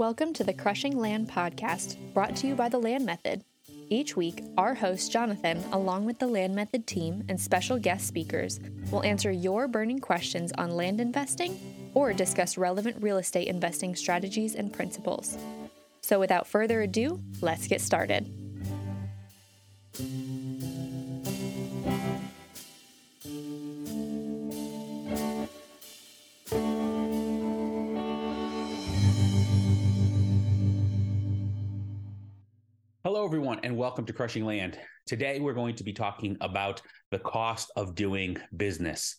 [0.00, 3.44] Welcome to the Crushing Land podcast, brought to you by the Land Method.
[3.90, 8.60] Each week, our host, Jonathan, along with the Land Method team and special guest speakers,
[8.90, 14.54] will answer your burning questions on land investing or discuss relevant real estate investing strategies
[14.54, 15.36] and principles.
[16.00, 18.26] So, without further ado, let's get started.
[33.70, 34.80] And welcome to Crushing Land.
[35.06, 39.18] Today, we're going to be talking about the cost of doing business.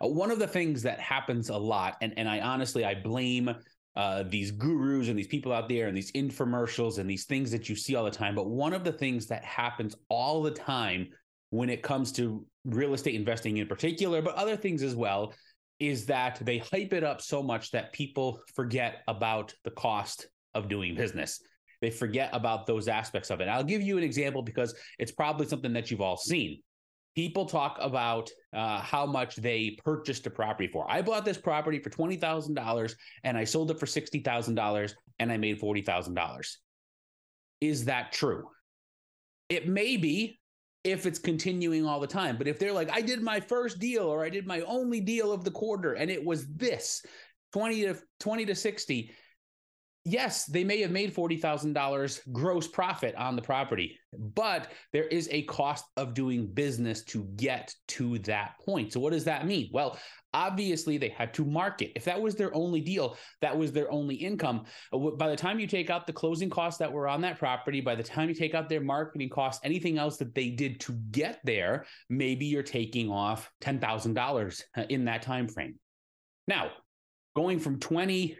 [0.00, 3.52] Uh, one of the things that happens a lot, and, and I honestly, I blame
[3.96, 7.68] uh, these gurus and these people out there and these infomercials and these things that
[7.68, 8.36] you see all the time.
[8.36, 11.08] But one of the things that happens all the time
[11.50, 15.34] when it comes to real estate investing in particular, but other things as well,
[15.80, 20.68] is that they hype it up so much that people forget about the cost of
[20.68, 21.40] doing business.
[21.80, 23.48] They forget about those aspects of it.
[23.48, 26.60] I'll give you an example because it's probably something that you've all seen.
[27.14, 30.88] People talk about uh, how much they purchased a property for.
[30.90, 34.54] I bought this property for twenty thousand dollars and I sold it for sixty thousand
[34.54, 36.58] dollars and I made forty thousand dollars.
[37.60, 38.44] Is that true?
[39.48, 40.38] It may be
[40.84, 42.36] if it's continuing all the time.
[42.36, 45.32] But if they're like, I did my first deal or I did my only deal
[45.32, 47.02] of the quarter and it was this
[47.52, 49.10] 20 to 20 to 60,
[50.08, 55.42] yes, they may have made $40,000 gross profit on the property, but there is a
[55.42, 58.92] cost of doing business to get to that point.
[58.92, 59.68] So, what does that mean?
[59.72, 59.98] Well,
[60.32, 61.92] obviously, they had to market.
[61.94, 64.64] If that was their only deal, that was their only income.
[64.92, 67.80] Uh, by the time you take out the closing costs that were on that property,
[67.80, 70.92] by the time you take out their marketing costs, anything else that they did to
[71.10, 75.74] get there, maybe you're taking off $10,000 uh, in that time frame.
[76.46, 76.70] Now,
[77.36, 78.36] going from 20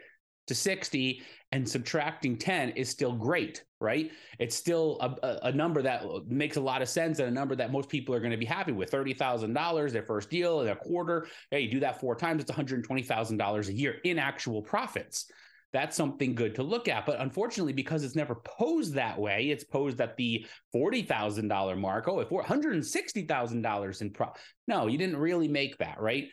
[0.49, 4.11] to 60 and subtracting 10 is still great, right?
[4.37, 7.71] It's still a, a, number that makes a lot of sense and a number that
[7.71, 8.91] most people are going to be happy with.
[8.91, 11.27] $30,000, their first deal, their quarter.
[11.49, 15.31] Hey, you do that four times, it's $120,000 a year in actual profits.
[15.71, 17.05] That's something good to look at.
[17.05, 20.45] But unfortunately, because it's never posed that way, it's posed at the
[20.75, 22.07] $40,000 mark.
[22.07, 24.27] Oh, if we're $160,000 in pro.
[24.67, 26.27] No, you didn't really make that, right?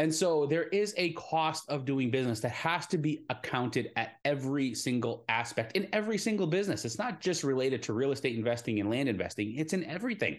[0.00, 4.12] And so there is a cost of doing business that has to be accounted at
[4.24, 6.86] every single aspect in every single business.
[6.86, 10.38] It's not just related to real estate investing and land investing, it's in everything.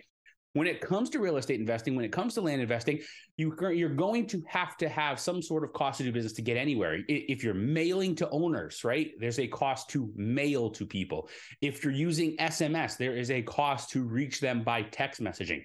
[0.53, 3.01] When it comes to real estate investing, when it comes to land investing,
[3.37, 6.41] you, you're going to have to have some sort of cost to do business to
[6.41, 6.97] get anywhere.
[7.07, 11.29] If you're mailing to owners, right, there's a cost to mail to people.
[11.61, 15.61] If you're using SMS, there is a cost to reach them by text messaging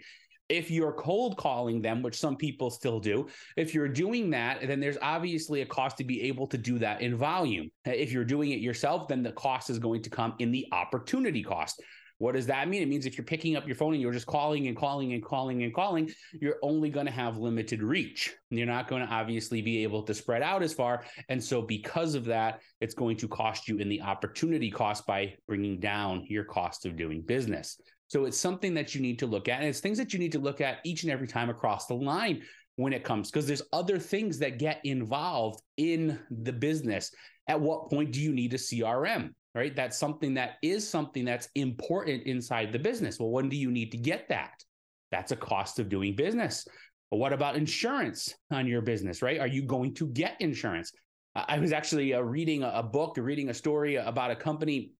[0.49, 4.81] if you're cold calling them, which some people still do, if you're doing that, then
[4.81, 7.71] there's obviously a cost to be able to do that in volume.
[7.85, 11.43] If you're doing it yourself, then the cost is going to come in the opportunity
[11.43, 11.83] cost.
[12.19, 12.81] What does that mean?
[12.81, 15.23] It means if you're picking up your phone and you're just calling and calling and
[15.23, 18.35] calling and calling, you're only going to have limited reach.
[18.49, 21.05] You're not going to obviously be able to spread out as far.
[21.29, 25.35] And so, because of that, it's going to cost you in the opportunity cost by
[25.47, 27.79] bringing down your cost of doing business.
[28.09, 29.61] So it's something that you need to look at.
[29.61, 31.95] And it's things that you need to look at each and every time across the
[31.95, 32.43] line
[32.77, 37.11] when it comes, because there's other things that get involved in the business.
[37.49, 39.31] At what point do you need a CRM?
[39.55, 39.75] Right.
[39.75, 43.19] That's something that is something that's important inside the business.
[43.19, 44.63] Well, when do you need to get that?
[45.11, 46.67] That's a cost of doing business.
[47.11, 49.41] But what about insurance on your business, right?
[49.41, 50.93] Are you going to get insurance?
[51.35, 54.93] I was actually uh, reading a book, reading a story about a company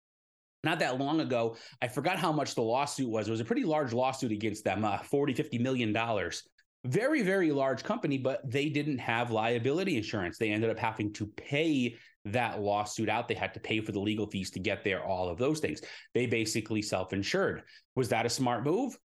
[0.67, 1.55] not that long ago.
[1.81, 3.27] I forgot how much the lawsuit was.
[3.27, 6.43] It was a pretty large lawsuit against them, uh, 40, 50 million dollars.
[6.85, 10.37] Very, very large company, but they didn't have liability insurance.
[10.37, 11.95] They ended up having to pay
[12.25, 13.27] that lawsuit out.
[13.27, 15.81] They had to pay for the legal fees to get there, all of those things.
[16.13, 17.63] They basically self insured.
[17.95, 18.97] Was that a smart move?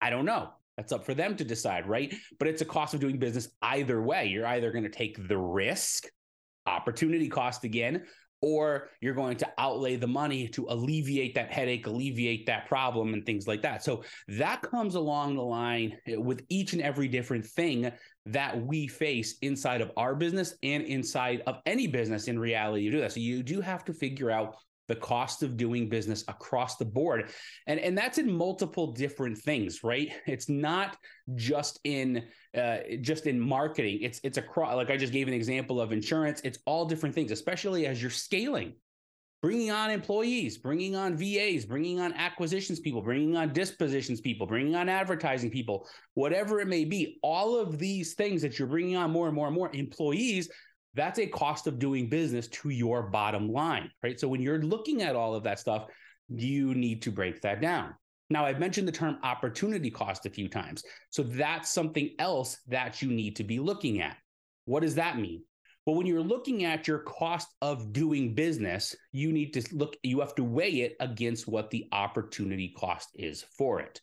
[0.00, 0.50] I don't know.
[0.76, 2.14] That's up for them to decide, right?
[2.38, 4.26] But it's a cost of doing business either way.
[4.26, 6.06] You're either going to take the risk,
[6.66, 8.04] opportunity cost again,
[8.42, 13.24] or you're going to outlay the money to alleviate that headache, alleviate that problem, and
[13.24, 13.82] things like that.
[13.82, 17.90] So that comes along the line eh, with each and every different thing
[18.26, 22.84] that we face inside of our business and inside of any business in reality.
[22.84, 23.12] You do that.
[23.12, 24.56] So you do have to figure out
[24.88, 27.30] the cost of doing business across the board.
[27.66, 30.12] And and that's in multiple different things right?
[30.26, 30.96] It's not
[31.34, 32.24] just in
[32.56, 33.98] uh, just in marketing.
[34.02, 36.40] It's it's across like i just gave an example of insurance.
[36.44, 38.74] It's all different things especially as you're scaling
[39.42, 44.74] bringing on employees bringing on vas bringing on acquisitions people bringing on dispositions people bringing
[44.74, 47.18] on advertising people whatever it may be.
[47.22, 50.48] All of these things that you're bringing on more and more and more employees
[50.96, 54.18] that's a cost of doing business to your bottom line, right?
[54.18, 55.86] So when you're looking at all of that stuff,
[56.28, 57.94] you need to break that down.
[58.30, 60.82] Now, I've mentioned the term opportunity cost a few times.
[61.10, 64.16] So that's something else that you need to be looking at.
[64.64, 65.44] What does that mean?
[65.84, 70.18] Well, when you're looking at your cost of doing business, you need to look, you
[70.18, 74.00] have to weigh it against what the opportunity cost is for it.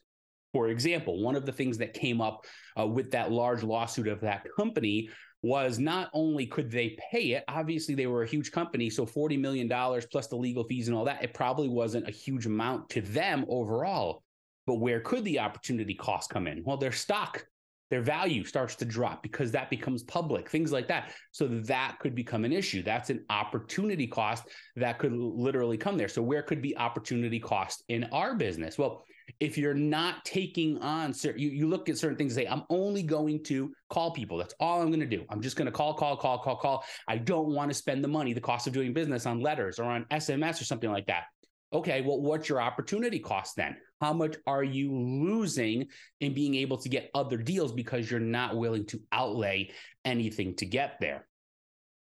[0.54, 2.46] For example, one of the things that came up
[2.78, 5.10] uh, with that large lawsuit of that company
[5.44, 9.38] was not only could they pay it, obviously they were a huge company, so $40
[9.38, 9.68] million
[10.10, 13.44] plus the legal fees and all that, it probably wasn't a huge amount to them
[13.50, 14.22] overall.
[14.66, 16.64] But where could the opportunity cost come in?
[16.64, 17.46] Well, their stock,
[17.90, 21.12] their value starts to drop because that becomes public, things like that.
[21.30, 22.82] So that could become an issue.
[22.82, 24.44] That's an opportunity cost
[24.76, 26.08] that could literally come there.
[26.08, 28.78] So, where could be opportunity cost in our business?
[28.78, 29.04] Well,
[29.40, 32.64] if you're not taking on certain, you, you look at certain things and say, I'm
[32.70, 34.36] only going to call people.
[34.36, 35.24] That's all I'm going to do.
[35.30, 36.84] I'm just going to call, call, call, call, call.
[37.08, 39.84] I don't want to spend the money, the cost of doing business on letters or
[39.84, 41.24] on SMS or something like that.
[41.72, 43.76] Okay, well, what's your opportunity cost then?
[44.00, 45.86] How much are you losing
[46.20, 49.70] in being able to get other deals because you're not willing to outlay
[50.04, 51.26] anything to get there?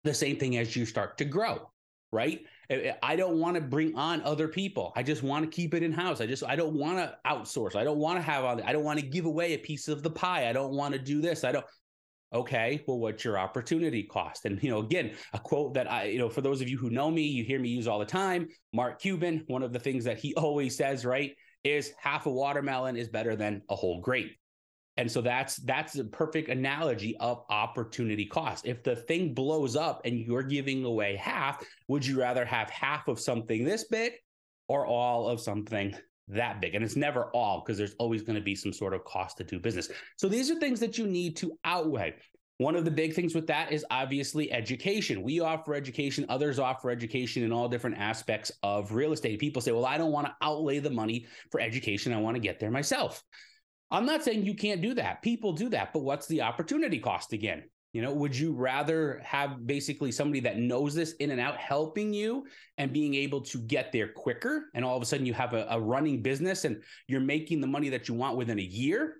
[0.05, 1.71] The same thing as you start to grow
[2.13, 2.41] right?
[3.03, 4.93] I don't want to bring on other people.
[4.97, 6.21] I just want to keep it in house.
[6.21, 7.77] I just I don't want to outsource.
[7.77, 8.63] I don't want to have on.
[8.63, 10.49] I don't want to give away a piece of the pie.
[10.49, 11.45] I don't want to do this.
[11.45, 11.67] I don't
[12.35, 14.47] Okay, well, what's your opportunity cost?
[14.47, 16.89] And you know, again, a quote that I, you know, for those of you who
[16.89, 18.49] know me, you hear me use all the time.
[18.73, 21.33] Mark Cuban, one of the things that he always says, right,
[21.63, 24.35] is half a watermelon is better than a whole grape.
[24.97, 28.67] And so that's that's a perfect analogy of opportunity cost.
[28.67, 33.09] If the thing blows up and you're giving away half, would you rather have half
[33.09, 34.13] of something this big
[34.69, 35.95] or all of something
[36.29, 36.75] that big?
[36.75, 39.45] And it's never all because there's always going to be some sort of cost to
[39.45, 39.89] do business.
[40.17, 42.15] So these are things that you need to outweigh.
[42.59, 45.23] One of the big things with that is obviously education.
[45.23, 49.41] We offer education, others offer education in all different aspects of real estate.
[49.41, 52.13] People say, well, I don't want to outlay the money for education.
[52.13, 53.25] I want to get there myself.
[53.93, 55.21] I'm not saying you can't do that.
[55.23, 57.65] People do that, but what's the opportunity cost again?
[57.93, 62.15] You know, would you rather have basically somebody that knows this in and out helping
[62.15, 62.47] you
[62.79, 64.71] and being able to get there quicker?
[64.75, 67.67] And all of a sudden you have a, a running business and you're making the
[67.67, 69.17] money that you want within a year?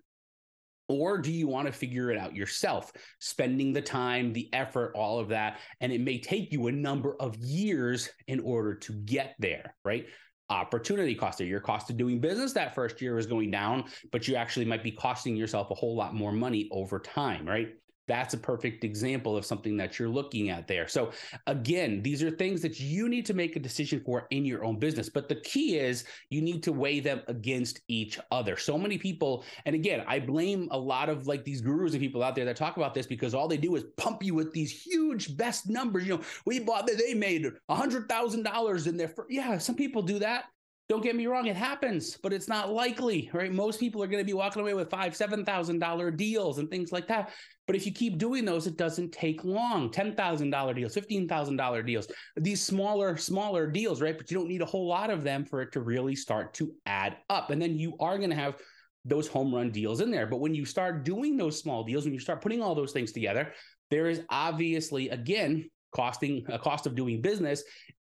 [0.89, 5.19] Or do you want to figure it out yourself, spending the time, the effort, all
[5.19, 5.59] of that?
[5.81, 10.07] And it may take you a number of years in order to get there, right?
[10.53, 14.29] Opportunity cost of your cost of doing business that first year is going down, but
[14.29, 17.69] you actually might be costing yourself a whole lot more money over time, right?
[18.09, 20.89] That's a perfect example of something that you're looking at there.
[20.89, 21.13] So,
[21.47, 24.79] again, these are things that you need to make a decision for in your own
[24.79, 25.09] business.
[25.09, 28.57] But the key is you need to weigh them against each other.
[28.57, 32.23] So many people, and again, I blame a lot of like these gurus and people
[32.23, 34.73] out there that talk about this because all they do is pump you with these
[34.73, 36.05] huge best numbers.
[36.05, 39.31] You know, we bought that they made a hundred thousand dollars in their first.
[39.31, 40.45] Yeah, some people do that.
[40.93, 43.51] Don't get me wrong, it happens, but it's not likely, right?
[43.51, 46.69] Most people are going to be walking away with five, seven thousand dollar deals and
[46.69, 47.31] things like that.
[47.67, 49.91] But if you keep doing those, it doesn't take long.
[49.91, 54.19] Ten thousand dollar deals, fifteen thousand dollar deals, these smaller, smaller deals, right?
[54.19, 56.71] But you don't need a whole lot of them for it to really start to
[56.85, 57.49] add up.
[57.49, 58.59] And then you are going to have
[59.07, 60.27] those home run deals in there.
[60.27, 63.13] But when you start doing those small deals, when you start putting all those things
[63.13, 63.55] together,
[63.91, 67.63] there is obviously again costing a cost of doing business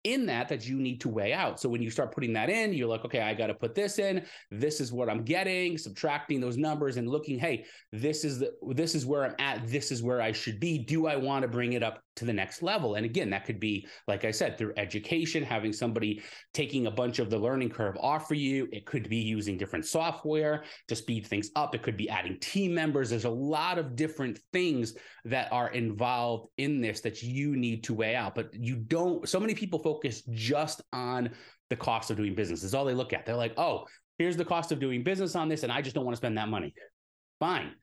[0.08, 1.60] in that that you need to weigh out.
[1.60, 4.00] So when you start putting that in, you're like, okay, I got to put this
[4.00, 4.26] in.
[4.50, 8.96] This is what I'm getting, subtracting those numbers and looking, hey, this is the this
[8.96, 9.68] is where I'm at.
[9.68, 10.80] This is where I should be.
[10.80, 12.96] Do I want to bring it up to the next level?
[12.96, 16.22] And again, that could be, like I said, through education, having somebody
[16.54, 18.70] taking a bunch of the learning curve off for you.
[18.72, 21.76] It could be using different software to speed things up.
[21.76, 23.10] It could be adding team members.
[23.10, 24.94] There's a lot of different things
[25.26, 28.36] that are involved in this that you need to weigh out.
[28.36, 31.30] But you don't, so many people focus focus just on
[31.70, 32.64] the cost of doing business.
[32.64, 33.26] Is all they look at.
[33.26, 33.86] They're like, oh,
[34.18, 36.38] here's the cost of doing business on this, and I just don't want to spend
[36.38, 36.74] that money.
[37.40, 37.74] Fine.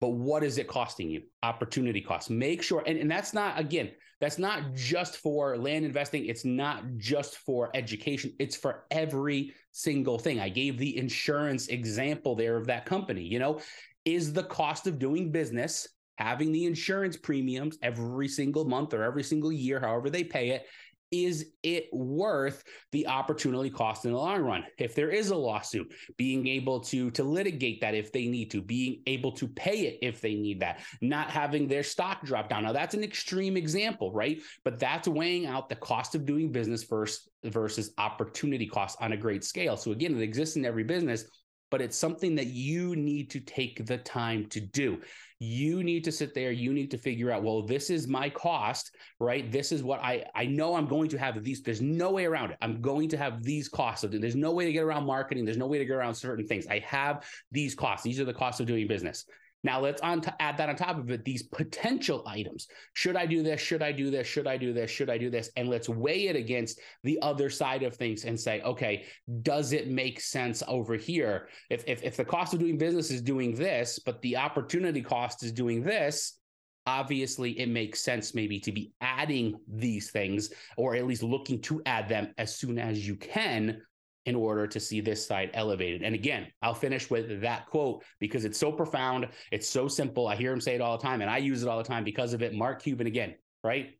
[0.00, 1.22] But what is it costing you?
[1.42, 2.30] Opportunity cost.
[2.30, 6.26] Make sure, and, and that's not, again, that's not just for land investing.
[6.26, 8.32] It's not just for education.
[8.38, 10.40] It's for every single thing.
[10.40, 13.22] I gave the insurance example there of that company.
[13.22, 13.60] You know,
[14.04, 15.86] is the cost of doing business
[16.20, 20.66] having the insurance premiums every single month or every single year, however they pay it,
[21.10, 22.62] is it worth
[22.92, 24.64] the opportunity cost in the long run?
[24.78, 28.62] If there is a lawsuit being able to to litigate that if they need to
[28.62, 32.62] being able to pay it if they need that not having their stock drop down.
[32.62, 34.40] Now that's an extreme example right?
[34.64, 39.16] But that's weighing out the cost of doing business first versus opportunity cost on a
[39.16, 39.76] great scale.
[39.76, 41.24] So again it exists in every business
[41.70, 45.00] but it's something that you need to take the time to do
[45.42, 48.94] you need to sit there you need to figure out well this is my cost
[49.18, 49.50] right?
[49.50, 52.50] This is what i i know i'm going to have these there's no way around
[52.50, 52.58] it.
[52.60, 55.44] I'm going to have these costs of there's no way to get around marketing.
[55.44, 56.66] There's no way to get around certain things.
[56.66, 58.04] I have these costs.
[58.04, 59.24] These are the costs of doing business
[59.62, 62.68] now let's on to add that on top of it, these potential items.
[62.94, 63.60] Should I do this?
[63.60, 64.26] Should I do this?
[64.26, 64.90] Should I do this?
[64.90, 65.50] Should I do this?
[65.56, 69.04] And let's weigh it against the other side of things and say, okay,
[69.42, 71.48] does it make sense over here?
[71.68, 75.42] If if, if the cost of doing business is doing this, but the opportunity cost
[75.42, 76.38] is doing this,
[76.86, 81.82] obviously it makes sense maybe to be adding these things or at least looking to
[81.86, 83.80] add them as soon as you can
[84.26, 86.02] in order to see this side elevated.
[86.02, 89.28] And again, I'll finish with that quote because it's so profound.
[89.50, 90.28] It's so simple.
[90.28, 92.04] I hear him say it all the time, and I use it all the time
[92.04, 92.54] because of it.
[92.54, 93.34] Mark Cuban again,
[93.64, 93.98] right?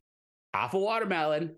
[0.53, 1.55] Half a watermelon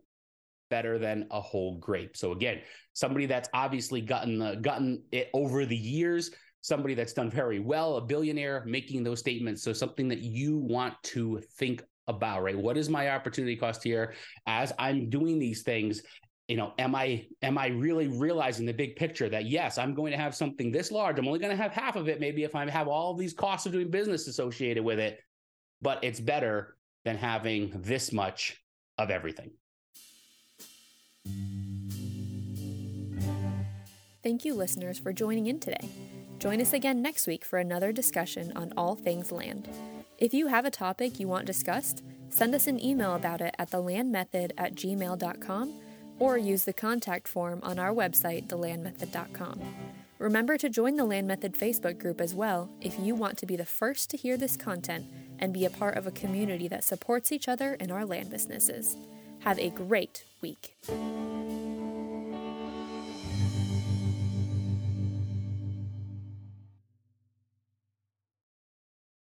[0.70, 2.16] better than a whole grape.
[2.16, 2.62] So again,
[2.94, 7.98] somebody that's obviously gotten the, gotten it over the years, somebody that's done very well,
[7.98, 9.62] a billionaire making those statements.
[9.62, 12.58] So something that you want to think about, right?
[12.58, 14.14] What is my opportunity cost here
[14.48, 16.02] as I'm doing these things?
[16.54, 20.12] You know am i am i really realizing the big picture that yes i'm going
[20.12, 21.18] to have something this large?
[21.18, 23.66] I'm only going to have half of it maybe if i have all these costs
[23.66, 25.20] of doing business associated with it
[25.82, 28.62] but it's better than having this much
[29.00, 29.50] of everything.
[34.22, 35.90] Thank you listeners for joining in today.
[36.38, 39.68] Join us again next week for another discussion on all things land.
[40.20, 43.72] If you have a topic you want discussed send us an email about it at
[43.72, 45.74] thelandmethod at gmail.com
[46.20, 49.60] or use the contact form on our website, thelandmethod.com.
[50.20, 53.56] Remember to join the Land Method Facebook group as well if you want to be
[53.56, 55.06] the first to hear this content
[55.40, 58.96] and be a part of a community that supports each other in our land businesses.
[59.40, 60.78] Have a great week.